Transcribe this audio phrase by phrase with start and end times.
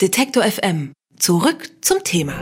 [0.00, 0.92] Detektor FM.
[1.18, 2.32] Zurück zum Thema.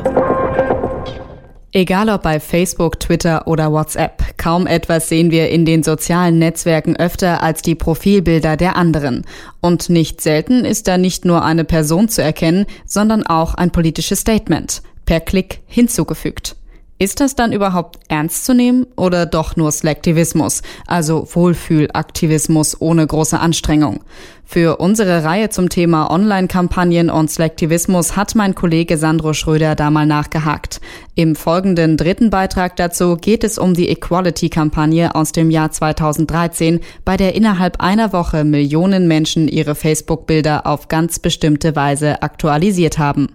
[1.72, 6.96] Egal ob bei Facebook, Twitter oder WhatsApp, kaum etwas sehen wir in den sozialen Netzwerken
[6.96, 9.24] öfter als die Profilbilder der anderen.
[9.62, 14.20] Und nicht selten ist da nicht nur eine Person zu erkennen, sondern auch ein politisches
[14.20, 16.56] Statement, per Klick hinzugefügt.
[16.98, 23.38] Ist das dann überhaupt ernst zu nehmen oder doch nur Selektivismus, also Wohlfühlaktivismus ohne große
[23.38, 24.00] Anstrengung?
[24.46, 30.06] Für unsere Reihe zum Thema Online-Kampagnen und Selektivismus hat mein Kollege Sandro Schröder da mal
[30.06, 30.80] nachgehakt.
[31.14, 37.18] Im folgenden dritten Beitrag dazu geht es um die Equality-Kampagne aus dem Jahr 2013, bei
[37.18, 43.28] der innerhalb einer Woche Millionen Menschen ihre Facebook-Bilder auf ganz bestimmte Weise aktualisiert haben.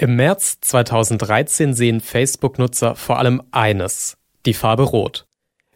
[0.00, 5.26] Im März 2013 sehen Facebook-Nutzer vor allem eines, die Farbe Rot.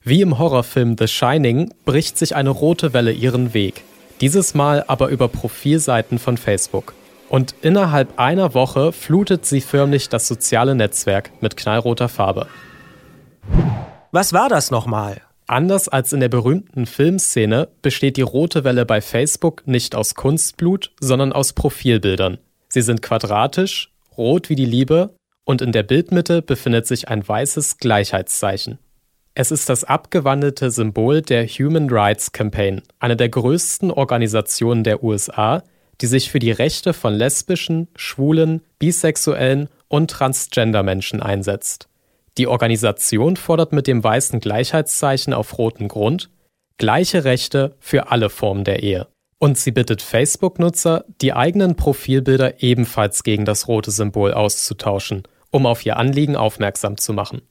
[0.03, 3.85] Wie im Horrorfilm The Shining bricht sich eine rote Welle ihren Weg,
[4.23, 6.95] dieses Mal aber über Profilseiten von Facebook.
[7.29, 12.47] Und innerhalb einer Woche flutet sie förmlich das soziale Netzwerk mit knallroter Farbe.
[14.11, 15.21] Was war das nochmal?
[15.47, 20.93] Anders als in der berühmten Filmszene besteht die rote Welle bei Facebook nicht aus Kunstblut,
[20.99, 22.39] sondern aus Profilbildern.
[22.69, 27.79] Sie sind quadratisch, rot wie die Liebe und in der Bildmitte befindet sich ein weißes
[27.79, 28.79] Gleichheitszeichen.
[29.35, 35.65] Es ist das abgewandelte Symbol der Human Rights Campaign, eine der größten Organisationen der USA,
[36.01, 41.89] die sich für die Rechte von lesbischen, schwulen, bisexuellen und transgender Menschen einsetzt.
[42.39, 46.31] Die Organisation fordert mit dem weißen Gleichheitszeichen auf rotem Grund
[46.79, 49.07] gleiche Rechte für alle Formen der Ehe.
[49.45, 55.85] Und sie bittet Facebook-Nutzer, die eigenen Profilbilder ebenfalls gegen das rote Symbol auszutauschen, um auf
[55.85, 57.43] ihr Anliegen aufmerksam zu machen.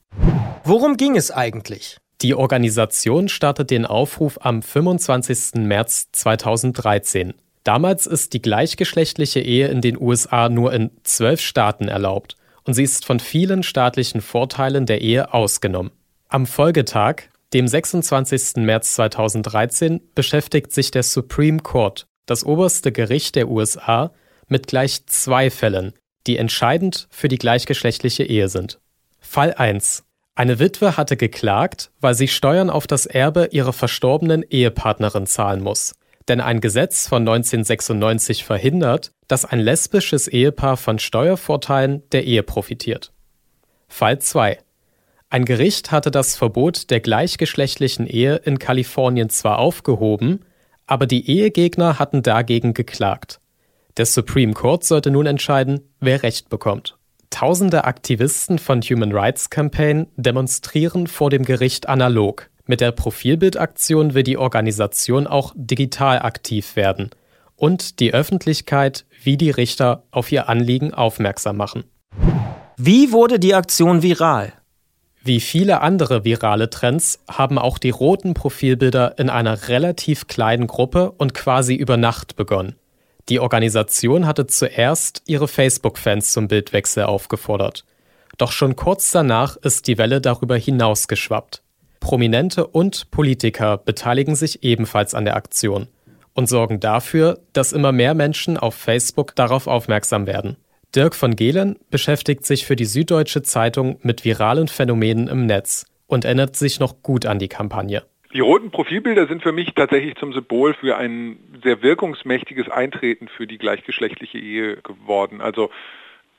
[0.64, 1.98] Worum ging es eigentlich?
[2.24, 5.62] Die Organisation startet den Aufruf am 25.
[5.68, 7.36] März 2013.
[7.64, 12.86] Damals ist die gleichgeschlechtliche Ehe in den USA nur in zwölf Staaten erlaubt und sie
[12.86, 15.92] ist von vielen staatlichen Vorteilen der Ehe ausgenommen.
[16.28, 18.58] Am Folgetag, dem 26.
[18.58, 24.12] März 2013 beschäftigt sich der Supreme Court, das oberste Gericht der USA,
[24.48, 25.94] mit gleich zwei Fällen,
[26.26, 28.80] die entscheidend für die gleichgeschlechtliche Ehe sind.
[29.20, 30.04] Fall 1.
[30.36, 35.94] Eine Witwe hatte geklagt, weil sie Steuern auf das Erbe ihrer verstorbenen Ehepartnerin zahlen muss.
[36.28, 43.12] Denn ein Gesetz von 1996 verhindert, dass ein lesbisches Ehepaar von Steuervorteilen der Ehe profitiert.
[43.88, 44.58] Fall 2.
[45.34, 50.42] Ein Gericht hatte das Verbot der gleichgeschlechtlichen Ehe in Kalifornien zwar aufgehoben,
[50.86, 53.40] aber die Ehegegner hatten dagegen geklagt.
[53.98, 57.00] Der Supreme Court sollte nun entscheiden, wer Recht bekommt.
[57.32, 62.52] Tausende Aktivisten von Human Rights Campaign demonstrieren vor dem Gericht analog.
[62.68, 67.10] Mit der Profilbildaktion will die Organisation auch digital aktiv werden
[67.56, 71.86] und die Öffentlichkeit wie die Richter auf ihr Anliegen aufmerksam machen.
[72.78, 74.54] Wie wurde die Aktion viral?
[75.26, 81.12] Wie viele andere virale Trends haben auch die roten Profilbilder in einer relativ kleinen Gruppe
[81.12, 82.76] und quasi über Nacht begonnen.
[83.30, 87.86] Die Organisation hatte zuerst ihre Facebook-Fans zum Bildwechsel aufgefordert.
[88.38, 91.64] Doch schon kurz danach ist die Welle darüber hinausgeschwappt.
[92.02, 95.88] Prominente und Politiker beteiligen sich ebenfalls an der Aktion
[96.34, 100.58] und sorgen dafür, dass immer mehr Menschen auf Facebook darauf aufmerksam werden.
[100.96, 106.24] Dirk von Gehlen beschäftigt sich für die Süddeutsche Zeitung mit viralen Phänomenen im Netz und
[106.24, 108.04] erinnert sich noch gut an die Kampagne.
[108.34, 113.48] Die roten Profilbilder sind für mich tatsächlich zum Symbol für ein sehr wirkungsmächtiges Eintreten für
[113.48, 115.42] die gleichgeschlechtliche Ehe geworden.
[115.42, 115.70] Also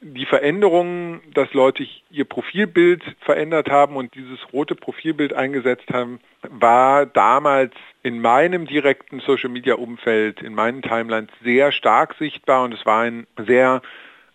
[0.00, 7.06] die Veränderungen, dass Leute ihr Profilbild verändert haben und dieses rote Profilbild eingesetzt haben, war
[7.06, 7.72] damals
[8.03, 13.81] in meinem direkten Social-Media-Umfeld, in meinen Timelines sehr stark sichtbar und es war ein sehr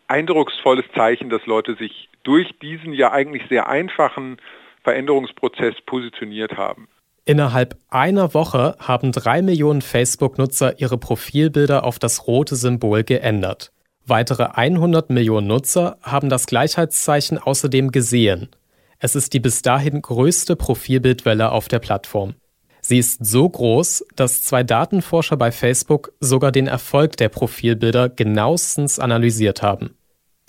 [0.10, 4.38] eindrucksvolles Zeichen, dass Leute sich durch diesen ja eigentlich sehr einfachen
[4.84, 6.88] Veränderungsprozess positioniert haben.
[7.26, 13.72] Innerhalb einer Woche haben drei Millionen Facebook-Nutzer ihre Profilbilder auf das rote Symbol geändert.
[14.06, 18.50] Weitere 100 Millionen Nutzer haben das Gleichheitszeichen außerdem gesehen.
[18.98, 22.34] Es ist die bis dahin größte Profilbildwelle auf der Plattform.
[22.82, 28.98] Sie ist so groß, dass zwei Datenforscher bei Facebook sogar den Erfolg der Profilbilder genauestens
[28.98, 29.96] analysiert haben.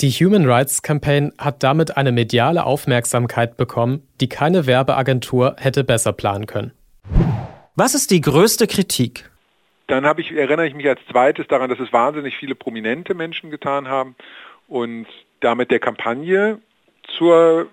[0.01, 6.15] Die Human Rights Campaign hat damit eine mediale Aufmerksamkeit bekommen, die keine Werbeagentur hätte besser
[6.15, 6.73] planen können.
[7.77, 9.31] Was ist die größte Kritik?
[9.89, 13.51] Dann habe ich, erinnere ich mich als zweites daran, dass es wahnsinnig viele prominente Menschen
[13.51, 14.17] getan haben
[14.69, 15.07] und
[15.41, 16.63] damit der Kampagne
[17.19, 17.67] zur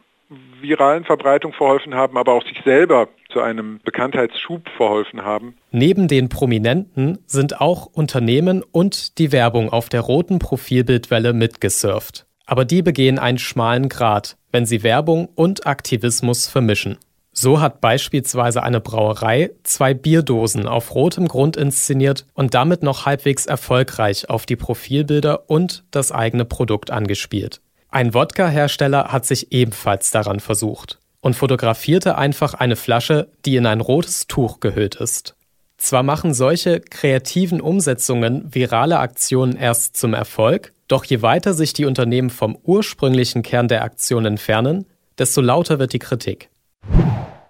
[0.62, 5.56] viralen Verbreitung verholfen haben, aber auch sich selber zu einem Bekanntheitsschub verholfen haben.
[5.72, 12.26] Neben den Prominenten sind auch Unternehmen und die Werbung auf der roten Profilbildwelle mitgesurft.
[12.46, 16.98] Aber die begehen einen schmalen Grat, wenn sie Werbung und Aktivismus vermischen.
[17.32, 23.46] So hat beispielsweise eine Brauerei zwei Bierdosen auf rotem Grund inszeniert und damit noch halbwegs
[23.46, 27.62] erfolgreich auf die Profilbilder und das eigene Produkt angespielt.
[27.90, 33.82] Ein Wodka-Hersteller hat sich ebenfalls daran versucht und fotografierte einfach eine Flasche, die in ein
[33.82, 35.36] rotes Tuch gehüllt ist.
[35.78, 41.86] Zwar machen solche kreativen Umsetzungen virale Aktionen erst zum Erfolg, doch je weiter sich die
[41.86, 44.86] Unternehmen vom ursprünglichen Kern der Aktion entfernen,
[45.18, 46.50] desto lauter wird die Kritik.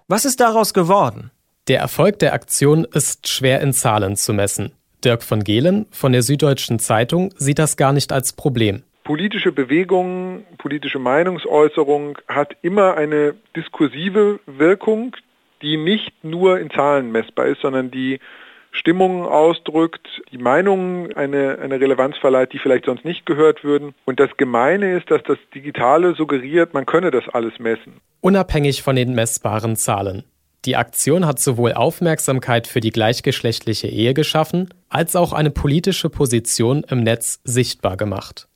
[0.06, 1.30] Was ist daraus geworden?
[1.68, 4.72] Der Erfolg der Aktion ist schwer in Zahlen zu messen.
[5.04, 8.82] Dirk von Gehlen von der Süddeutschen Zeitung sieht das gar nicht als Problem.
[9.08, 15.16] Politische Bewegung, politische Meinungsäußerung hat immer eine diskursive Wirkung,
[15.62, 18.20] die nicht nur in Zahlen messbar ist, sondern die
[18.70, 23.94] Stimmungen ausdrückt, die Meinungen eine, eine Relevanz verleiht, die vielleicht sonst nicht gehört würden.
[24.04, 28.02] Und das Gemeine ist, dass das Digitale suggeriert, man könne das alles messen.
[28.20, 30.24] Unabhängig von den messbaren Zahlen.
[30.66, 36.84] Die Aktion hat sowohl Aufmerksamkeit für die gleichgeschlechtliche Ehe geschaffen, als auch eine politische Position
[36.90, 38.47] im Netz sichtbar gemacht.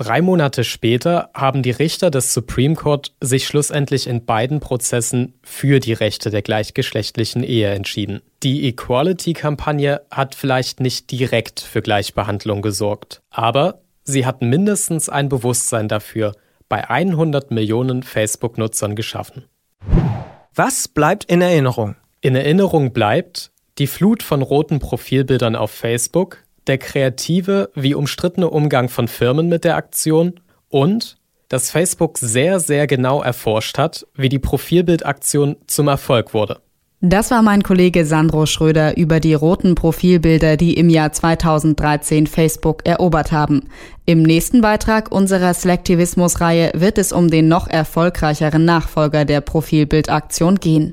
[0.00, 5.78] Drei Monate später haben die Richter des Supreme Court sich schlussendlich in beiden Prozessen für
[5.78, 8.22] die Rechte der gleichgeschlechtlichen Ehe entschieden.
[8.42, 15.86] Die Equality-Kampagne hat vielleicht nicht direkt für Gleichbehandlung gesorgt, aber sie hat mindestens ein Bewusstsein
[15.86, 16.32] dafür
[16.70, 19.44] bei 100 Millionen Facebook-Nutzern geschaffen.
[20.54, 21.96] Was bleibt in Erinnerung?
[22.22, 26.38] In Erinnerung bleibt die Flut von roten Profilbildern auf Facebook,
[26.70, 30.38] der kreative wie umstrittene Umgang von Firmen mit der Aktion
[30.68, 31.18] und
[31.48, 36.60] dass Facebook sehr, sehr genau erforscht hat, wie die Profilbildaktion zum Erfolg wurde.
[37.02, 42.86] Das war mein Kollege Sandro Schröder über die roten Profilbilder, die im Jahr 2013 Facebook
[42.86, 43.68] erobert haben.
[44.06, 50.92] Im nächsten Beitrag unserer Selektivismus-Reihe wird es um den noch erfolgreicheren Nachfolger der Profilbildaktion gehen.